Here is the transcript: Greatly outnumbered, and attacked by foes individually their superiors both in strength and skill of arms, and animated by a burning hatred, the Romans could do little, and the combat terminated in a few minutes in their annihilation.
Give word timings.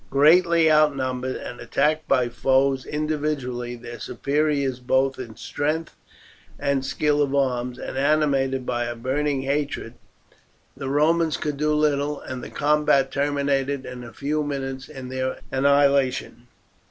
Greatly 0.09 0.71
outnumbered, 0.71 1.35
and 1.35 1.59
attacked 1.59 2.07
by 2.07 2.27
foes 2.27 2.87
individually 2.87 3.75
their 3.75 3.99
superiors 3.99 4.79
both 4.79 5.19
in 5.19 5.35
strength 5.35 5.95
and 6.57 6.83
skill 6.83 7.21
of 7.21 7.35
arms, 7.35 7.77
and 7.77 7.99
animated 7.99 8.65
by 8.65 8.85
a 8.85 8.95
burning 8.95 9.43
hatred, 9.43 9.93
the 10.75 10.89
Romans 10.89 11.37
could 11.37 11.55
do 11.57 11.71
little, 11.75 12.19
and 12.19 12.43
the 12.43 12.49
combat 12.49 13.11
terminated 13.11 13.85
in 13.85 14.03
a 14.03 14.11
few 14.11 14.41
minutes 14.43 14.89
in 14.89 15.09
their 15.09 15.37
annihilation. 15.51 16.47